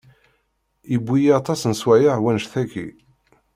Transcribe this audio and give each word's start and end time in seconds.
Yewwi-yi 0.91 1.31
aṭas 1.39 1.61
n 1.65 1.73
sswayeɛ 1.75 2.17
wanect-aki. 2.23 2.87